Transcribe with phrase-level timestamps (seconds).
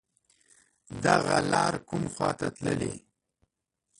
[1.03, 2.93] دغه لار کوم خواته تللی